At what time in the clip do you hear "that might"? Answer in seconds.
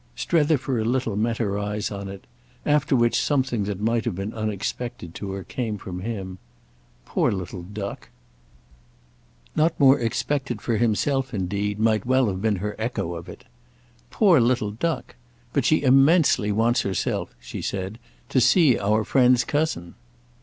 3.65-4.03